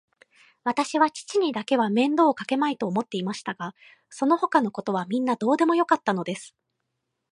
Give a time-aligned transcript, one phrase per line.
[0.63, 3.75] わたしは父にだけは面倒をかけまいと思っていましたが、
[4.09, 6.55] そのほかのことはみんなどうでもよかったのです。